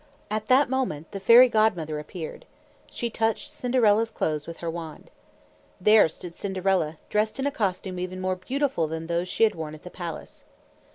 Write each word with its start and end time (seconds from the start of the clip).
At 0.31 0.47
that 0.47 0.67
moment, 0.67 1.11
the 1.11 1.19
Fairy 1.19 1.47
Godmother 1.47 1.99
appeared. 1.99 2.45
She 2.89 3.11
touched 3.11 3.51
Cinderella's 3.51 4.09
clothes 4.09 4.47
with 4.47 4.57
her 4.57 4.67
wand. 4.71 5.11
There 5.79 6.09
stood 6.09 6.33
Cinderella, 6.33 6.97
dressed 7.11 7.37
in 7.37 7.45
a 7.45 7.51
costume 7.51 7.99
even 7.99 8.19
more 8.19 8.35
beautiful 8.35 8.87
than 8.87 9.05
those 9.05 9.29
she 9.29 9.43
had 9.43 9.53
worn 9.53 9.75
at 9.75 9.83
the 9.83 9.91
palace. 9.91 10.43